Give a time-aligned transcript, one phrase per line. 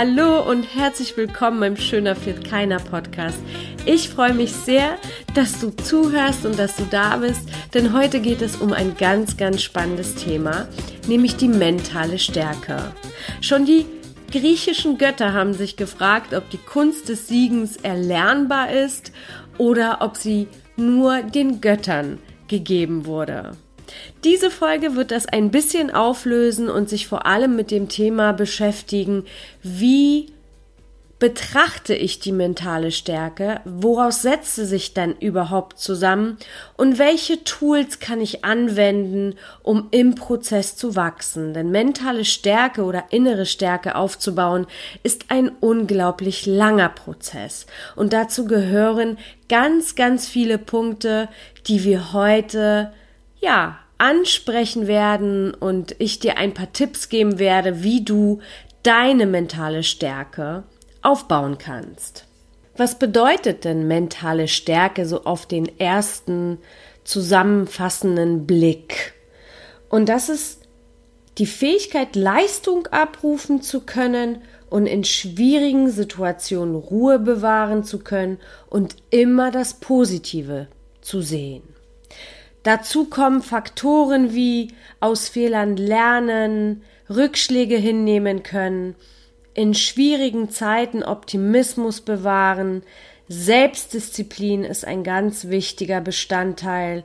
[0.00, 3.38] Hallo und herzlich willkommen beim Schöner Fit Keiner Podcast.
[3.84, 4.96] Ich freue mich sehr,
[5.34, 9.36] dass du zuhörst und dass du da bist, denn heute geht es um ein ganz,
[9.36, 10.68] ganz spannendes Thema,
[11.08, 12.92] nämlich die mentale Stärke.
[13.40, 13.86] Schon die
[14.30, 19.12] griechischen Götter haben sich gefragt, ob die Kunst des Siegens erlernbar ist
[19.56, 23.52] oder ob sie nur den Göttern gegeben wurde.
[24.24, 29.24] Diese Folge wird das ein bisschen auflösen und sich vor allem mit dem Thema beschäftigen,
[29.62, 30.26] wie
[31.18, 36.38] betrachte ich die mentale Stärke, woraus setzt sie sich dann überhaupt zusammen?
[36.76, 41.54] Und welche Tools kann ich anwenden, um im Prozess zu wachsen.
[41.54, 44.66] Denn mentale Stärke oder innere Stärke aufzubauen
[45.02, 47.66] ist ein unglaublich langer Prozess.
[47.96, 51.28] Und dazu gehören ganz, ganz viele Punkte,
[51.66, 52.92] die wir heute
[53.40, 58.40] ja, ansprechen werden und ich dir ein paar Tipps geben werde, wie du
[58.84, 60.62] deine mentale Stärke
[61.02, 62.24] aufbauen kannst.
[62.76, 66.58] Was bedeutet denn mentale Stärke so auf den ersten
[67.04, 69.14] zusammenfassenden Blick?
[69.88, 70.62] Und das ist
[71.38, 78.38] die Fähigkeit, Leistung abrufen zu können und in schwierigen Situationen Ruhe bewahren zu können
[78.68, 80.68] und immer das Positive
[81.00, 81.62] zu sehen.
[82.64, 88.94] Dazu kommen Faktoren wie aus Fehlern lernen, Rückschläge hinnehmen können,
[89.58, 92.84] in schwierigen Zeiten Optimismus bewahren,
[93.26, 97.02] Selbstdisziplin ist ein ganz wichtiger Bestandteil.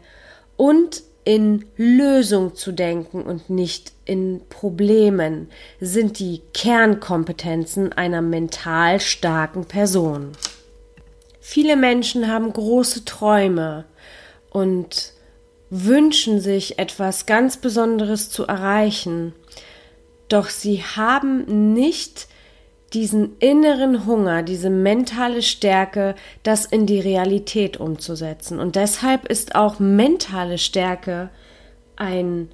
[0.55, 9.65] Und in Lösung zu denken und nicht in Problemen sind die Kernkompetenzen einer mental starken
[9.65, 10.33] Person.
[11.39, 13.85] Viele Menschen haben große Träume
[14.51, 15.13] und
[15.71, 19.33] wünschen sich etwas ganz Besonderes zu erreichen,
[20.27, 22.27] doch sie haben nicht
[22.93, 28.59] diesen inneren Hunger, diese mentale Stärke, das in die Realität umzusetzen.
[28.59, 31.29] Und deshalb ist auch mentale Stärke
[31.95, 32.49] ein,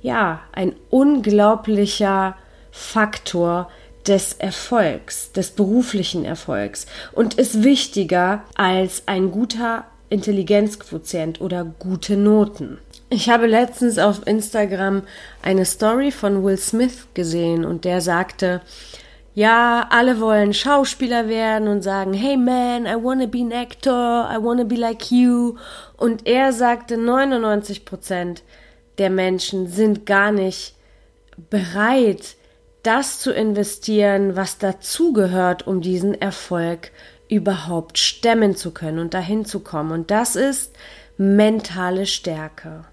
[0.00, 2.36] ja, ein unglaublicher
[2.70, 3.70] Faktor
[4.06, 12.78] des Erfolgs, des beruflichen Erfolgs und ist wichtiger als ein guter Intelligenzquotient oder gute Noten.
[13.10, 15.02] Ich habe letztens auf Instagram
[15.42, 18.60] eine Story von Will Smith gesehen und der sagte,
[19.34, 24.42] ja, alle wollen Schauspieler werden und sagen, hey man, I wanna be an actor, I
[24.42, 25.56] wanna be like you.
[25.96, 28.42] Und er sagte, 99 Prozent
[28.98, 30.76] der Menschen sind gar nicht
[31.50, 32.36] bereit,
[32.84, 36.92] das zu investieren, was dazugehört, um diesen Erfolg
[37.28, 39.90] überhaupt stemmen zu können und dahin zu kommen.
[39.90, 40.76] Und das ist
[41.16, 42.84] mentale Stärke.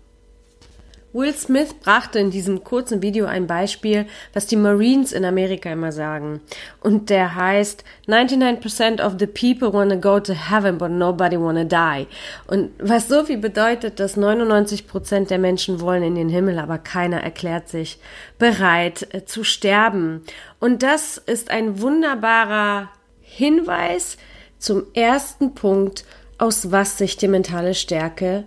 [1.14, 5.92] Will Smith brachte in diesem kurzen Video ein Beispiel, was die Marines in Amerika immer
[5.92, 6.40] sagen.
[6.80, 12.08] Und der heißt 99% of the people wanna go to heaven, but nobody wanna die.
[12.48, 17.22] Und was so viel bedeutet, dass 99% der Menschen wollen in den Himmel, aber keiner
[17.22, 18.00] erklärt sich
[18.40, 20.24] bereit äh, zu sterben.
[20.60, 22.90] Und das ist ein wunderbarer
[23.20, 24.18] Hinweis
[24.60, 26.06] zum ersten Punkt,
[26.38, 28.46] aus was sich die mentale Stärke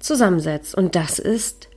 [0.00, 0.74] zusammensetzt.
[0.74, 1.68] Und das ist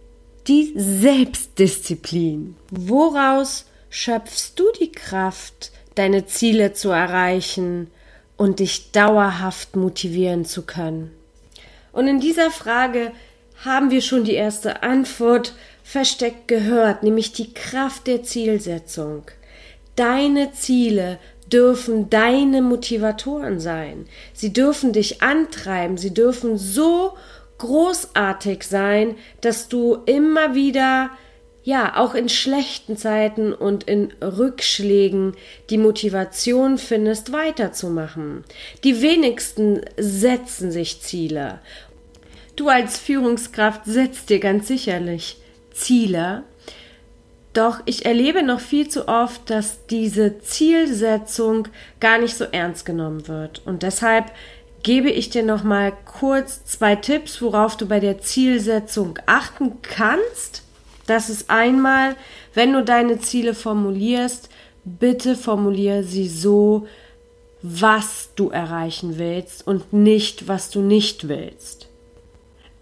[0.48, 2.56] die Selbstdisziplin.
[2.72, 7.90] Woraus schöpfst du die Kraft, deine Ziele zu erreichen
[8.38, 11.12] und dich dauerhaft motivieren zu können?
[11.92, 13.12] Und in dieser Frage
[13.64, 19.24] haben wir schon die erste Antwort versteckt gehört, nämlich die Kraft der Zielsetzung.
[19.96, 21.20] Deine Ziele
[21.52, 24.08] dürfen deine Motivatoren sein.
[24.34, 25.98] Sie dürfen dich antreiben.
[25.98, 27.14] Sie dürfen so
[27.66, 31.10] großartig sein, dass du immer wieder
[31.64, 35.34] ja, auch in schlechten Zeiten und in Rückschlägen
[35.72, 38.44] die Motivation findest, weiterzumachen.
[38.84, 41.60] Die wenigsten setzen sich Ziele.
[42.56, 45.38] Du als Führungskraft setzt dir ganz sicherlich
[45.74, 46.44] Ziele,
[47.56, 51.70] doch ich erlebe noch viel zu oft, dass diese Zielsetzung
[52.00, 53.62] gar nicht so ernst genommen wird.
[53.66, 54.26] Und deshalb
[54.86, 60.62] gebe ich dir noch mal kurz zwei Tipps, worauf du bei der Zielsetzung achten kannst.
[61.08, 62.16] Das ist einmal,
[62.54, 64.48] wenn du deine Ziele formulierst,
[64.84, 66.86] bitte formuliere sie so,
[67.64, 71.88] was du erreichen willst und nicht, was du nicht willst.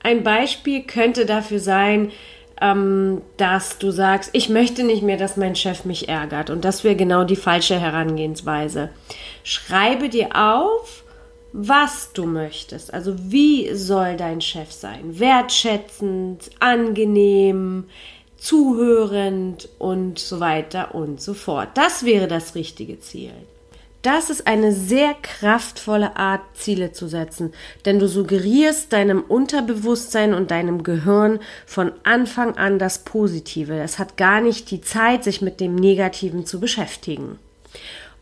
[0.02, 2.12] Ein Beispiel könnte dafür sein,
[2.60, 6.50] ähm, dass du sagst, ich möchte nicht mehr, dass mein Chef mich ärgert.
[6.50, 8.90] Und das wäre genau die falsche Herangehensweise.
[9.46, 11.03] Schreibe dir auf
[11.54, 12.94] was du möchtest.
[12.94, 15.20] Also wie soll dein Chef sein?
[15.20, 17.86] Wertschätzend, angenehm,
[18.38, 21.70] zuhörend und so weiter und so fort.
[21.76, 23.32] Das wäre das richtige Ziel.
[24.02, 27.54] Das ist eine sehr kraftvolle Art, Ziele zu setzen,
[27.86, 33.80] denn du suggerierst deinem Unterbewusstsein und deinem Gehirn von Anfang an das Positive.
[33.80, 37.40] Es hat gar nicht die Zeit, sich mit dem Negativen zu beschäftigen.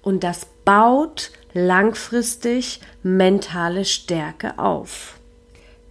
[0.04, 5.20] Und das baut langfristig mentale Stärke auf.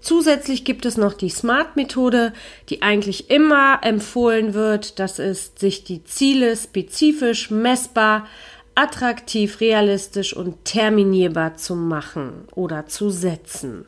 [0.01, 2.33] Zusätzlich gibt es noch die SMART-Methode,
[2.71, 4.99] die eigentlich immer empfohlen wird.
[4.99, 8.27] Das ist, sich die Ziele spezifisch, messbar,
[8.75, 13.85] attraktiv, realistisch und terminierbar zu machen oder zu setzen.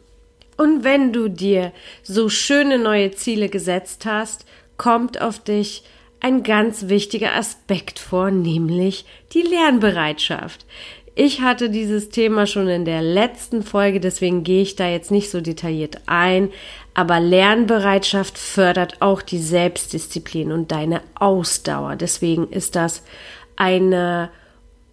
[0.59, 1.73] Und wenn du dir
[2.03, 4.45] so schöne neue Ziele gesetzt hast,
[4.77, 5.83] kommt auf dich
[6.21, 10.67] ein ganz wichtiger Aspekt vor, nämlich die Lernbereitschaft.
[11.15, 15.31] Ich hatte dieses Thema schon in der letzten Folge, deswegen gehe ich da jetzt nicht
[15.31, 16.49] so detailliert ein,
[16.95, 21.97] aber Lernbereitschaft fördert auch die Selbstdisziplin und deine Ausdauer.
[21.97, 23.03] Deswegen ist das
[23.57, 24.31] eine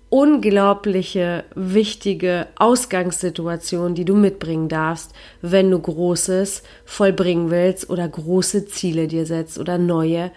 [0.10, 9.07] unglaubliche, wichtige Ausgangssituation, die du mitbringen darfst, wenn du Großes vollbringen willst oder große Ziele
[9.07, 10.31] dir setzt oder neue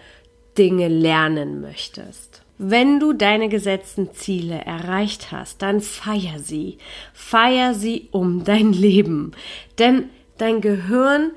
[0.57, 2.42] Dinge lernen möchtest.
[2.57, 6.77] Wenn du deine gesetzten Ziele erreicht hast, dann feier sie.
[7.13, 9.31] Feier sie um dein Leben.
[9.79, 11.31] Denn dein Gehirn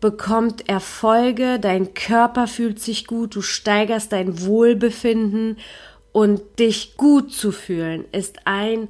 [0.00, 5.56] bekommt Erfolge, dein Körper fühlt sich gut, du steigerst dein Wohlbefinden
[6.12, 8.88] und dich gut zu fühlen ist ein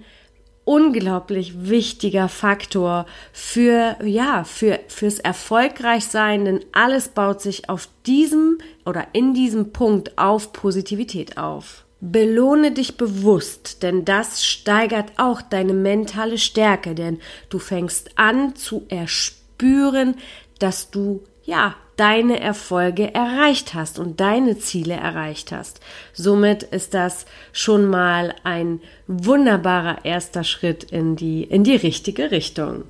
[0.70, 9.08] unglaublich wichtiger Faktor für, ja, für, fürs Erfolgreichsein, denn alles baut sich auf diesem oder
[9.12, 11.86] in diesem Punkt auf Positivität auf.
[12.00, 17.18] Belohne dich bewusst, denn das steigert auch deine mentale Stärke, denn
[17.48, 20.14] du fängst an zu erspüren,
[20.60, 25.80] dass du ja deine Erfolge erreicht hast und deine Ziele erreicht hast.
[26.14, 32.84] Somit ist das schon mal ein wunderbarer erster Schritt in die, in die richtige Richtung.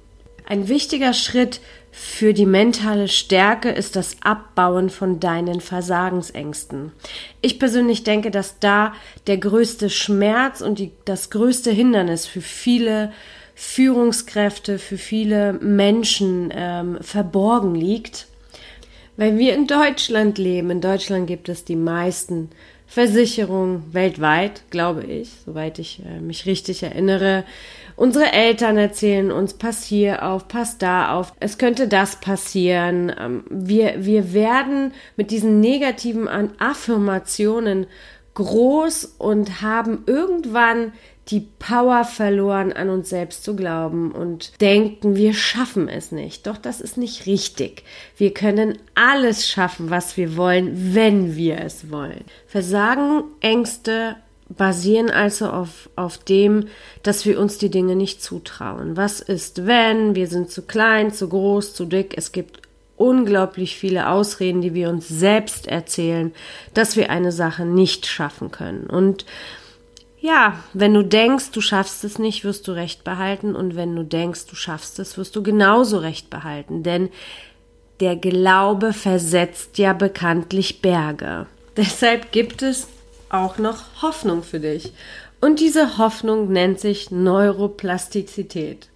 [0.46, 1.60] Ein wichtiger Schritt
[1.90, 6.92] für die mentale Stärke ist das Abbauen von deinen Versagensängsten.
[7.40, 8.94] Ich persönlich denke, dass da
[9.26, 13.12] der größte Schmerz und die, das größte Hindernis für viele
[13.56, 18.28] Führungskräfte, für viele Menschen ähm, verborgen liegt
[19.20, 20.70] weil wir in Deutschland leben.
[20.70, 22.48] In Deutschland gibt es die meisten
[22.86, 27.44] Versicherungen weltweit, glaube ich, soweit ich äh, mich richtig erinnere.
[27.96, 33.12] Unsere Eltern erzählen uns, pass hier auf, pass da auf, es könnte das passieren.
[33.20, 36.26] Ähm, wir, wir werden mit diesen negativen
[36.58, 37.88] Affirmationen
[38.32, 40.94] groß und haben irgendwann
[41.30, 46.46] die Power verloren, an uns selbst zu glauben und denken, wir schaffen es nicht.
[46.46, 47.84] Doch das ist nicht richtig.
[48.16, 52.24] Wir können alles schaffen, was wir wollen, wenn wir es wollen.
[52.46, 54.16] Versagen, Ängste
[54.48, 56.66] basieren also auf, auf dem,
[57.02, 58.96] dass wir uns die Dinge nicht zutrauen.
[58.96, 60.14] Was ist, wenn?
[60.16, 62.14] Wir sind zu klein, zu groß, zu dick.
[62.16, 62.60] Es gibt
[62.96, 66.32] unglaublich viele Ausreden, die wir uns selbst erzählen,
[66.74, 68.86] dass wir eine Sache nicht schaffen können.
[68.86, 69.24] Und
[70.20, 73.56] ja, wenn du denkst, du schaffst es nicht, wirst du Recht behalten.
[73.56, 76.82] Und wenn du denkst, du schaffst es, wirst du genauso Recht behalten.
[76.82, 77.08] Denn
[78.00, 81.46] der Glaube versetzt ja bekanntlich Berge.
[81.76, 82.86] Deshalb gibt es
[83.30, 84.92] auch noch Hoffnung für dich.
[85.40, 88.88] Und diese Hoffnung nennt sich Neuroplastizität.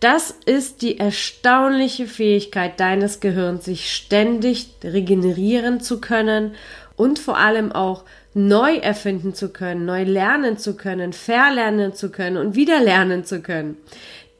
[0.00, 6.56] Das ist die erstaunliche Fähigkeit deines Gehirns, sich ständig regenerieren zu können
[6.96, 8.02] und vor allem auch
[8.34, 13.40] neu erfinden zu können, neu lernen zu können, verlernen zu können und wieder lernen zu
[13.40, 13.76] können.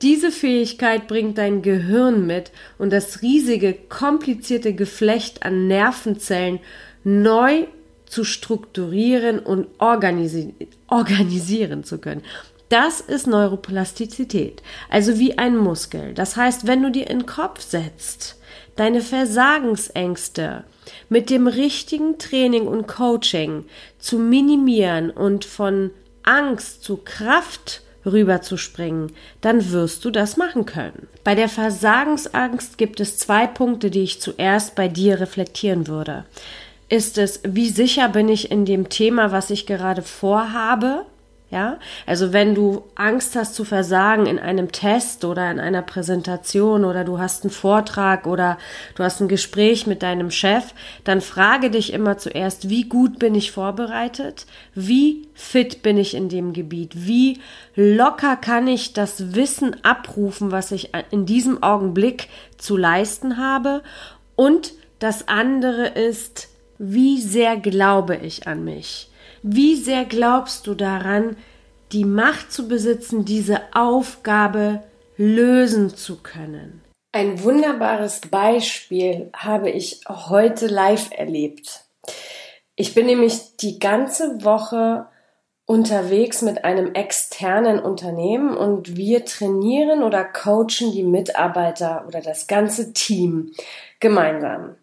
[0.03, 6.59] Diese Fähigkeit bringt dein Gehirn mit und das riesige, komplizierte Geflecht an Nervenzellen
[7.05, 7.67] neu
[8.07, 10.55] zu strukturieren und organisi
[10.89, 12.23] organisieren zu können.
[12.69, 16.15] Das ist Neuroplastizität, also wie ein Muskel.
[16.15, 18.39] Das heißt, wenn du dir in den Kopf setzt,
[18.77, 20.65] deine Versagensängste,
[21.09, 23.65] mit dem richtigen Training und Coaching
[23.99, 25.91] zu minimieren und von
[26.23, 31.09] Angst zu Kraft rüberzuspringen, dann wirst du das machen können.
[31.25, 36.25] Bei der Versagensangst gibt es zwei Punkte, die ich zuerst bei dir reflektieren würde.
[36.89, 41.07] Ist es, wie sicher bin ich in dem Thema, was ich gerade vorhabe?
[41.53, 46.83] Ja, also wenn du Angst hast zu versagen in einem Test oder in einer Präsentation
[46.83, 48.57] oder du hast einen Vortrag oder
[48.95, 50.73] du hast ein Gespräch mit deinem Chef,
[51.05, 54.47] dann frage dich immer zuerst, wie gut bin ich vorbereitet?
[54.75, 56.93] Wie fit bin ich in dem Gebiet?
[57.07, 57.39] Wie
[57.77, 63.83] locker kann ich das Wissen abrufen, was ich in diesem Augenblick zu leisten habe?
[64.37, 69.12] Und das andere ist, wie sehr glaube ich an mich?
[69.43, 71.37] Wie sehr glaubst du daran,
[71.91, 74.85] die Macht zu besitzen, diese Aufgabe
[75.17, 76.81] lösen zu können?
[77.11, 81.85] Ein wunderbares Beispiel habe ich heute live erlebt.
[82.77, 85.07] Ich bin nämlich die ganze Woche
[85.67, 92.93] unterwegs mit einem externen Unternehmen und wir trainieren oder coachen die Mitarbeiter oder das ganze
[92.93, 93.53] Team
[93.99, 94.77] gemeinsam.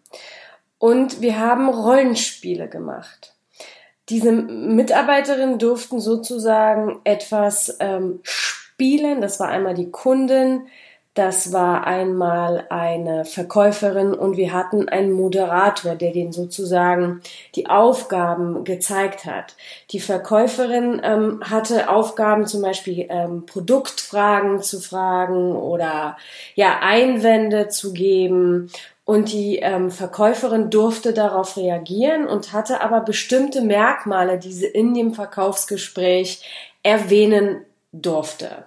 [0.78, 3.34] Und wir haben Rollenspiele gemacht.
[4.10, 9.20] Diese Mitarbeiterinnen durften sozusagen etwas ähm, spielen.
[9.20, 10.66] Das war einmal die Kundin,
[11.14, 17.20] das war einmal eine Verkäuferin und wir hatten einen Moderator, der den sozusagen
[17.56, 19.56] die Aufgaben gezeigt hat.
[19.90, 26.16] Die Verkäuferin ähm, hatte Aufgaben, zum Beispiel ähm, Produktfragen zu fragen oder
[26.54, 28.70] ja Einwände zu geben
[29.10, 34.94] und die ähm, Verkäuferin durfte darauf reagieren und hatte aber bestimmte Merkmale, die sie in
[34.94, 36.48] dem Verkaufsgespräch
[36.84, 38.66] erwähnen durfte.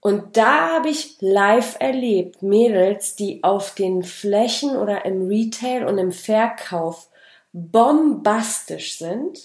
[0.00, 5.98] Und da habe ich live erlebt, Mädels, die auf den Flächen oder im Retail und
[5.98, 7.06] im Verkauf
[7.52, 9.38] bombastisch sind,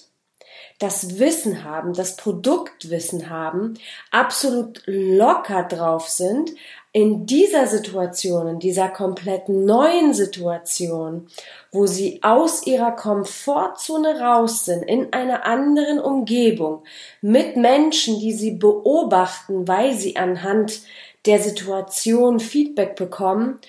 [0.80, 3.74] das Wissen haben, das Produktwissen haben,
[4.10, 6.50] absolut locker drauf sind,
[6.92, 11.28] in dieser Situation, in dieser komplett neuen Situation,
[11.70, 16.84] wo sie aus ihrer Komfortzone raus sind, in einer anderen Umgebung,
[17.20, 20.80] mit Menschen, die sie beobachten, weil sie anhand
[21.26, 23.60] der Situation Feedback bekommen,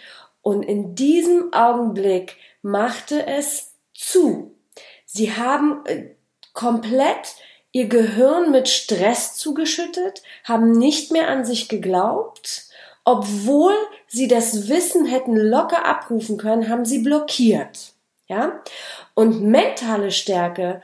[0.42, 4.56] und in diesem Augenblick machte es zu.
[5.06, 6.16] Sie haben äh,
[6.54, 7.36] komplett
[7.72, 12.69] ihr Gehirn mit Stress zugeschüttet, haben nicht mehr an sich geglaubt,
[13.10, 13.74] obwohl
[14.08, 17.94] sie das Wissen hätten locker abrufen können, haben sie blockiert.
[18.28, 18.62] Ja?
[19.16, 20.84] Und mentale Stärke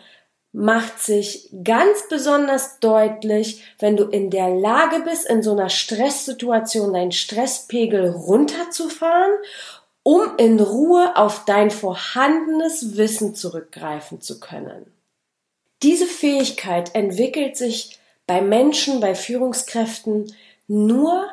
[0.51, 6.93] macht sich ganz besonders deutlich, wenn du in der Lage bist, in so einer Stresssituation
[6.93, 9.33] deinen Stresspegel runterzufahren,
[10.01, 14.91] um in Ruhe auf dein vorhandenes Wissen zurückgreifen zu können.
[15.83, 20.33] Diese Fähigkeit entwickelt sich bei Menschen, bei Führungskräften
[20.67, 21.27] nur,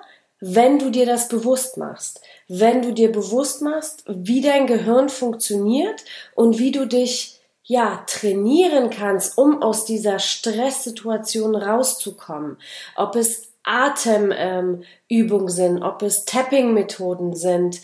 [0.45, 6.05] wenn du dir das bewusst machst, wenn du dir bewusst machst, wie dein Gehirn funktioniert
[6.35, 12.59] und wie du dich ja trainieren kannst, um aus dieser Stresssituation rauszukommen.
[12.97, 17.81] Ob es Atemübungen ähm, sind, ob es Tapping-Methoden sind.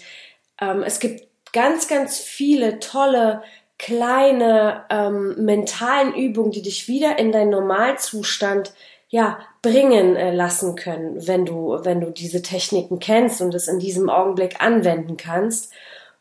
[0.60, 3.42] Ähm, es gibt ganz, ganz viele tolle
[3.78, 8.72] kleine ähm, mentalen Übungen, die dich wieder in deinen Normalzustand
[9.08, 13.78] ja bringen äh, lassen können, wenn du wenn du diese Techniken kennst und es in
[13.78, 15.72] diesem Augenblick anwenden kannst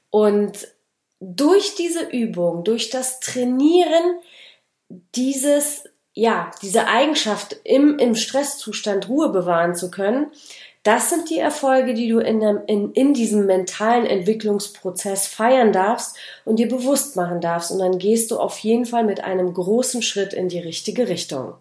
[0.10, 0.68] und
[1.20, 4.20] durch diese Übung, durch das Trainieren
[5.16, 10.32] dieses ja, diese Eigenschaft im, im Stresszustand Ruhe bewahren zu können,
[10.82, 16.16] das sind die Erfolge, die du in, dem, in, in diesem mentalen Entwicklungsprozess feiern darfst
[16.44, 17.72] und dir bewusst machen darfst.
[17.72, 21.54] Und dann gehst du auf jeden Fall mit einem großen Schritt in die richtige Richtung.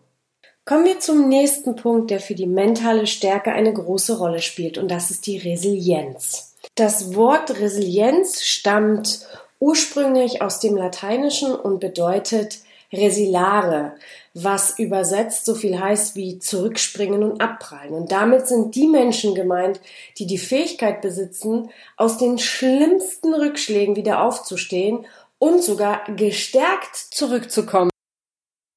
[0.69, 4.91] Kommen wir zum nächsten Punkt, der für die mentale Stärke eine große Rolle spielt, und
[4.91, 6.55] das ist die Resilienz.
[6.75, 9.21] Das Wort Resilienz stammt
[9.61, 12.59] ursprünglich aus dem Lateinischen und bedeutet
[12.93, 13.93] resilare,
[14.35, 17.95] was übersetzt so viel heißt wie zurückspringen und abprallen.
[17.95, 19.81] Und damit sind die Menschen gemeint,
[20.19, 25.07] die die Fähigkeit besitzen, aus den schlimmsten Rückschlägen wieder aufzustehen
[25.39, 27.91] und sogar gestärkt zurückzukommen.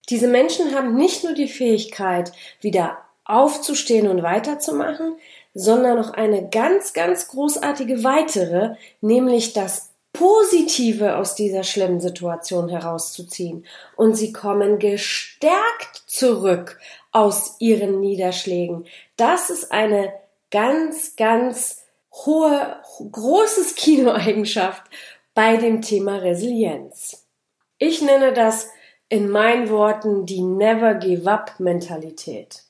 [0.09, 5.15] Diese Menschen haben nicht nur die Fähigkeit, wieder aufzustehen und weiterzumachen,
[5.53, 13.65] sondern noch eine ganz, ganz großartige weitere, nämlich das Positive aus dieser schlimmen Situation herauszuziehen.
[13.95, 16.79] Und sie kommen gestärkt zurück
[17.11, 18.85] aus ihren Niederschlägen.
[19.17, 20.11] Das ist eine
[20.49, 22.77] ganz, ganz hohe,
[23.11, 24.83] großes Kinoeigenschaft
[25.35, 27.25] bei dem Thema Resilienz.
[27.77, 28.69] Ich nenne das
[29.09, 32.63] in meinen Worten die Never Give Up Mentalität.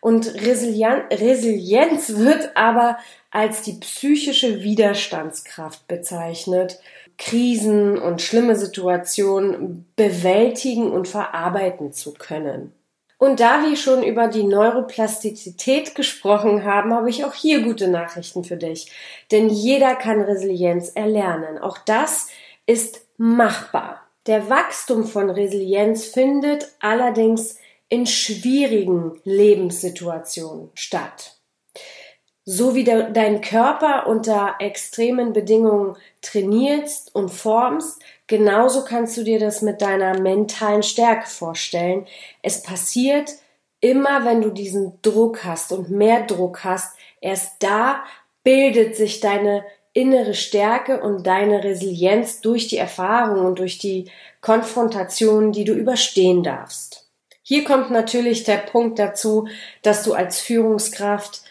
[0.00, 2.98] Und Resilienz wird aber
[3.30, 6.78] als die psychische Widerstandskraft bezeichnet,
[7.16, 12.72] Krisen und schlimme Situationen bewältigen und verarbeiten zu können.
[13.18, 18.44] Und da wir schon über die Neuroplastizität gesprochen haben, habe ich auch hier gute Nachrichten
[18.44, 18.92] für dich.
[19.32, 21.58] Denn jeder kann Resilienz erlernen.
[21.58, 22.28] Auch das
[22.66, 24.07] ist machbar.
[24.28, 27.56] Der Wachstum von Resilienz findet allerdings
[27.88, 31.38] in schwierigen Lebenssituationen statt.
[32.44, 39.38] So wie de dein Körper unter extremen Bedingungen trainierst und formst, genauso kannst du dir
[39.38, 42.06] das mit deiner mentalen Stärke vorstellen.
[42.42, 43.32] Es passiert
[43.80, 48.04] immer, wenn du diesen Druck hast und mehr Druck hast, erst da
[48.44, 49.64] bildet sich deine
[49.98, 54.08] innere Stärke und deine Resilienz durch die Erfahrung und durch die
[54.40, 57.08] Konfrontationen, die du überstehen darfst.
[57.42, 59.48] Hier kommt natürlich der Punkt dazu,
[59.82, 61.42] dass du als Führungskraft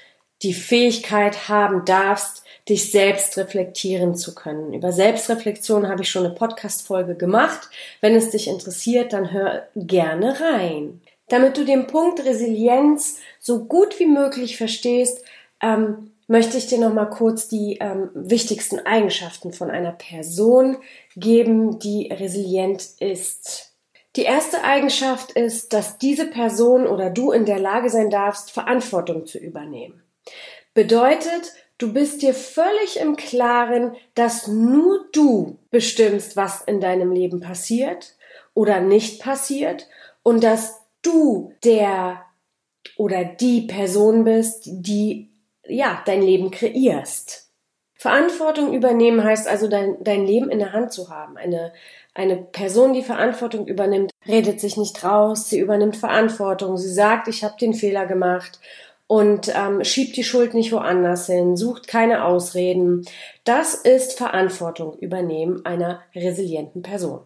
[0.44, 4.74] die Fähigkeit haben darfst, dich selbst reflektieren zu können.
[4.74, 7.70] Über Selbstreflexion habe ich schon eine Podcast-Folge gemacht.
[8.00, 11.01] Wenn es dich interessiert, dann hör gerne rein.
[11.27, 15.25] Damit du den Punkt Resilienz so gut wie möglich verstehst,
[15.62, 20.77] ähm, möchte ich dir noch mal kurz die ähm, wichtigsten Eigenschaften von einer Person
[21.15, 23.74] geben, die resilient ist.
[24.15, 29.25] Die erste Eigenschaft ist, dass diese Person oder du in der Lage sein darfst, Verantwortung
[29.25, 30.03] zu übernehmen.
[30.74, 37.39] Bedeutet, du bist dir völlig im Klaren, dass nur du bestimmst, was in deinem Leben
[37.39, 38.15] passiert
[38.53, 39.88] oder nicht passiert
[40.24, 42.24] und dass du der
[42.98, 45.29] oder die Person bist, die
[45.68, 47.48] ja, dein Leben kreierst.
[47.96, 51.36] Verantwortung übernehmen heißt also, dein, dein Leben in der Hand zu haben.
[51.36, 51.74] Eine,
[52.14, 57.44] eine Person, die Verantwortung übernimmt, redet sich nicht raus, sie übernimmt Verantwortung, sie sagt, ich
[57.44, 58.60] habe den Fehler gemacht
[59.08, 63.06] und ähm, schiebt die Schuld nicht woanders hin, sucht keine Ausreden.
[63.46, 67.22] Das ist Verantwortung übernehmen einer resilienten Person.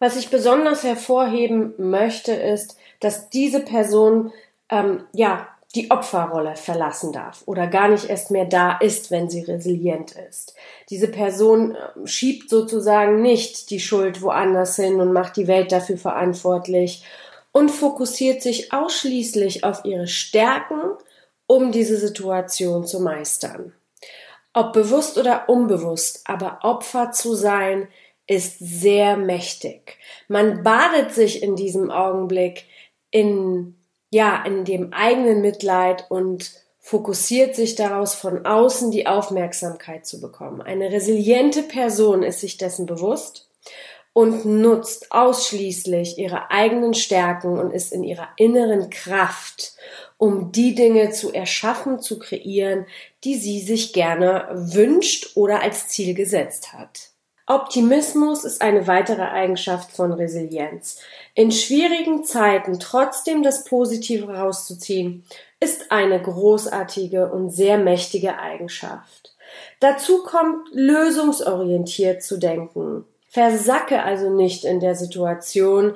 [0.00, 4.32] Was ich besonders hervorheben möchte, ist, dass diese Person
[4.70, 9.42] ähm, ja die Opferrolle verlassen darf oder gar nicht erst mehr da ist, wenn sie
[9.42, 10.54] resilient ist.
[10.88, 15.98] Diese Person ähm, schiebt sozusagen nicht die Schuld woanders hin und macht die Welt dafür
[15.98, 17.04] verantwortlich
[17.52, 20.80] und fokussiert sich ausschließlich auf ihre Stärken,
[21.46, 23.72] um diese Situation zu meistern.
[24.54, 27.88] Ob bewusst oder unbewusst, aber Opfer zu sein,
[28.26, 29.98] ist sehr mächtig.
[30.28, 32.64] Man badet sich in diesem Augenblick
[33.10, 33.77] in
[34.10, 40.62] ja, in dem eigenen Mitleid und fokussiert sich daraus von außen die Aufmerksamkeit zu bekommen.
[40.62, 43.50] Eine resiliente Person ist sich dessen bewusst
[44.14, 49.74] und nutzt ausschließlich ihre eigenen Stärken und ist in ihrer inneren Kraft,
[50.16, 52.86] um die Dinge zu erschaffen, zu kreieren,
[53.22, 57.10] die sie sich gerne wünscht oder als Ziel gesetzt hat.
[57.48, 60.98] Optimismus ist eine weitere Eigenschaft von Resilienz.
[61.34, 65.24] In schwierigen Zeiten trotzdem das Positive rauszuziehen,
[65.58, 69.34] ist eine großartige und sehr mächtige Eigenschaft.
[69.80, 73.06] Dazu kommt lösungsorientiert zu denken.
[73.30, 75.94] Versacke also nicht in der Situation,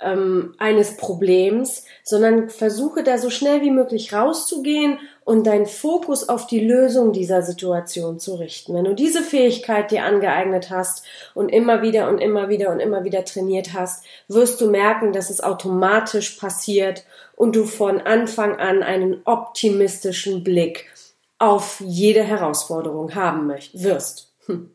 [0.00, 6.46] ähm, eines Problems, sondern versuche da so schnell wie möglich rauszugehen und deinen Fokus auf
[6.46, 8.74] die Lösung dieser Situation zu richten.
[8.74, 11.04] Wenn du diese Fähigkeit dir angeeignet hast
[11.34, 15.30] und immer wieder und immer wieder und immer wieder trainiert hast, wirst du merken, dass
[15.30, 17.04] es automatisch passiert
[17.36, 20.90] und du von Anfang an einen optimistischen Blick
[21.38, 24.32] auf jede Herausforderung haben wirst.
[24.46, 24.70] Hm.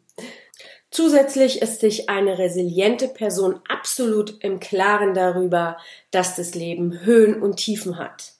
[0.89, 5.77] Zusätzlich ist sich eine resiliente Person absolut im Klaren darüber,
[6.11, 8.36] dass das Leben Höhen und Tiefen hat.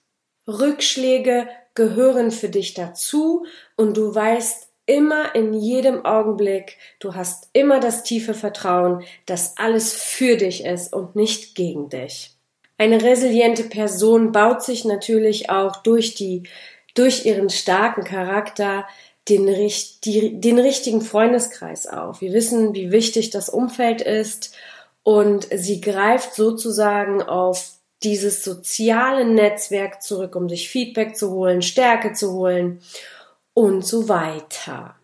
[0.48, 7.80] Rückschläge gehören für dich dazu und du weißt immer in jedem Augenblick, du hast immer
[7.80, 12.32] das tiefe Vertrauen, dass alles für dich ist und nicht gegen dich.
[12.78, 16.44] Eine resiliente Person baut sich natürlich auch durch die,
[16.96, 18.88] durch ihren starken Charakter
[19.28, 19.48] den,
[20.06, 22.22] die, den richtigen Freundeskreis auf.
[22.22, 24.56] Wir wissen, wie wichtig das Umfeld ist
[25.04, 32.14] und sie greift sozusagen auf dieses soziale Netzwerk zurück, um sich Feedback zu holen, Stärke
[32.14, 32.82] zu holen
[33.54, 34.96] und so weiter.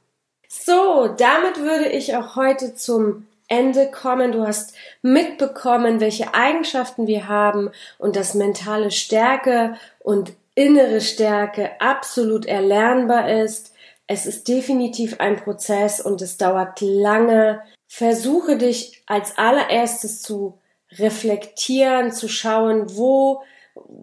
[0.48, 4.32] So, damit würde ich auch heute zum Ende kommen.
[4.32, 12.46] Du hast mitbekommen, welche Eigenschaften wir haben und dass mentale Stärke und innere Stärke absolut
[12.46, 13.74] erlernbar ist.
[14.06, 17.62] Es ist definitiv ein Prozess und es dauert lange.
[17.88, 20.60] Versuche dich als allererstes zu
[20.98, 23.42] reflektieren, zu schauen, wo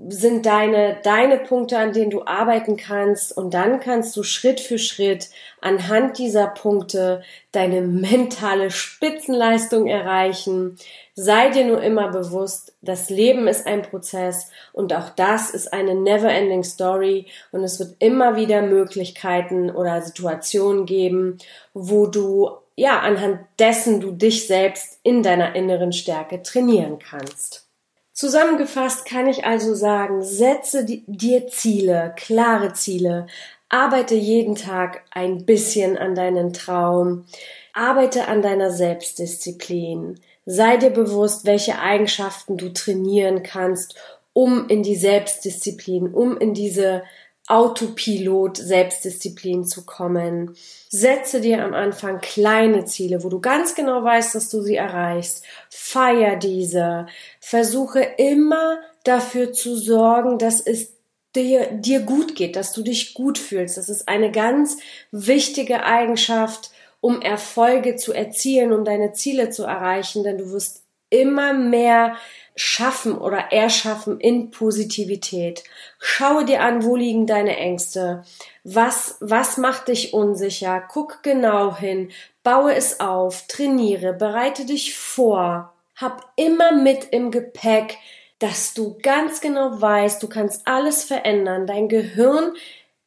[0.09, 4.79] sind deine, deine Punkte, an denen du arbeiten kannst und dann kannst du Schritt für
[4.79, 5.29] Schritt
[5.61, 7.22] anhand dieser Punkte
[7.53, 10.76] deine mentale Spitzenleistung erreichen.
[11.14, 15.94] Sei dir nur immer bewusst, das Leben ist ein Prozess und auch das ist eine
[15.94, 21.38] never-ending Story und es wird immer wieder Möglichkeiten oder Situationen geben,
[21.74, 27.66] wo du ja anhand dessen du dich selbst in deiner inneren Stärke trainieren kannst.
[28.12, 33.26] Zusammengefasst kann ich also sagen, setze dir Ziele, klare Ziele,
[33.68, 37.26] arbeite jeden Tag ein bisschen an deinen Traum,
[37.74, 43.94] arbeite an deiner Selbstdisziplin, sei dir bewusst, welche Eigenschaften du trainieren kannst,
[44.32, 47.02] um in die Selbstdisziplin, um in diese
[47.50, 50.54] Autopilot Selbstdisziplin zu kommen.
[50.88, 55.44] Setze dir am Anfang kleine Ziele, wo du ganz genau weißt, dass du sie erreichst.
[55.68, 57.06] Feier diese.
[57.40, 60.92] Versuche immer dafür zu sorgen, dass es
[61.34, 63.76] dir, dir gut geht, dass du dich gut fühlst.
[63.76, 64.78] Das ist eine ganz
[65.10, 71.52] wichtige Eigenschaft, um Erfolge zu erzielen, um deine Ziele zu erreichen, denn du wirst immer
[71.52, 72.16] mehr
[72.56, 75.64] schaffen oder erschaffen in Positivität.
[75.98, 78.24] Schaue dir an, wo liegen deine Ängste?
[78.64, 80.82] Was, was macht dich unsicher?
[80.88, 82.10] Guck genau hin,
[82.42, 85.72] baue es auf, trainiere, bereite dich vor.
[85.96, 87.98] Hab immer mit im Gepäck,
[88.38, 91.66] dass du ganz genau weißt, du kannst alles verändern.
[91.66, 92.54] Dein Gehirn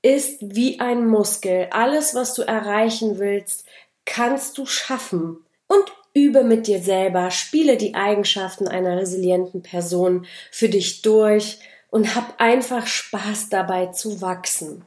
[0.03, 1.67] ist wie ein Muskel.
[1.71, 3.65] Alles, was du erreichen willst,
[4.06, 5.43] kannst du schaffen.
[5.67, 12.15] Und Übe mit dir selber, spiele die Eigenschaften einer resilienten Person für dich durch und
[12.15, 14.84] hab einfach Spaß dabei zu wachsen.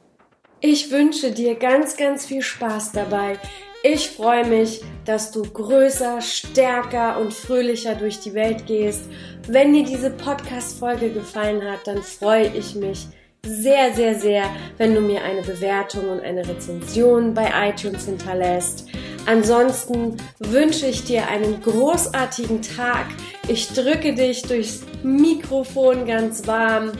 [0.59, 3.39] Ich wünsche dir ganz, ganz viel Spaß dabei.
[3.83, 9.03] Ich freue mich, dass du größer, stärker und fröhlicher durch die Welt gehst.
[9.47, 13.07] Wenn dir diese Podcast-Folge gefallen hat, dann freue ich mich
[13.45, 14.43] sehr, sehr, sehr,
[14.77, 18.87] wenn du mir eine Bewertung und eine Rezension bei iTunes hinterlässt.
[19.27, 23.07] Ansonsten wünsche ich dir einen großartigen Tag.
[23.49, 26.93] Ich drücke dich durchs Mikrofon ganz warm.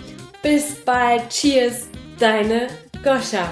[0.44, 1.30] Bis bald.
[1.30, 1.88] Cheers,
[2.20, 2.68] deine
[3.02, 3.50] Goscha.